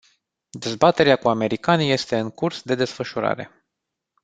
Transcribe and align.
Dezbaterea 0.59 1.15
cu 1.15 1.29
americanii 1.29 1.91
este 1.91 2.17
în 2.19 2.29
curs 2.31 2.61
de 2.61 2.75
desfășurare. 2.75 3.65